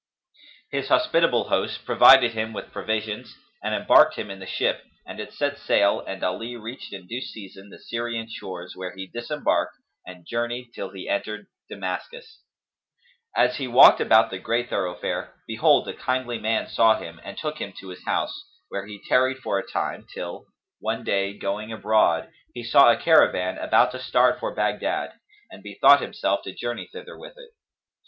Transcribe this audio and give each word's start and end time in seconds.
His 0.71 0.87
hospitable 0.87 1.49
host 1.49 1.85
provided 1.85 2.31
him 2.31 2.53
with 2.53 2.71
provision 2.71 3.23
and 3.61 3.75
embarked 3.75 4.15
him 4.15 4.31
in 4.31 4.39
the 4.39 4.47
ship; 4.47 4.83
and 5.05 5.19
it 5.19 5.31
set 5.31 5.59
sail 5.59 5.99
and 5.99 6.23
Ali 6.23 6.55
reached 6.55 6.91
in 6.91 7.05
due 7.05 7.21
season 7.21 7.69
the 7.69 7.77
Syrian 7.77 8.27
shores 8.27 8.75
where 8.75 8.95
he 8.95 9.05
disembarked 9.05 9.75
and 10.03 10.25
journeyed 10.25 10.71
till 10.73 10.89
he 10.89 11.07
entered 11.07 11.45
Damascus. 11.69 12.41
As 13.35 13.57
he 13.57 13.67
walked 13.67 14.01
about 14.01 14.31
the 14.31 14.39
great 14.39 14.69
thoroughfare 14.71 15.35
behold, 15.45 15.87
a 15.87 15.93
kindly 15.93 16.39
man 16.39 16.67
saw 16.67 16.97
him 16.97 17.21
and 17.23 17.37
took 17.37 17.59
him 17.59 17.71
to 17.79 17.89
his 17.89 18.03
house, 18.03 18.43
where 18.69 18.87
he 18.87 19.03
tarried 19.07 19.37
for 19.37 19.59
a 19.59 19.67
time 19.71 20.07
till, 20.11 20.47
one 20.79 21.03
day, 21.03 21.37
going 21.37 21.71
abroad, 21.71 22.31
he 22.55 22.63
saw 22.63 22.91
a 22.91 22.97
caravan 22.97 23.59
about 23.59 23.91
to 23.91 23.99
start 23.99 24.39
for 24.39 24.51
Baghdad 24.51 25.11
and 25.51 25.61
bethought 25.61 26.01
himself 26.01 26.41
to 26.45 26.55
journey 26.55 26.89
thither 26.91 27.19
with 27.19 27.37
it. 27.37 27.51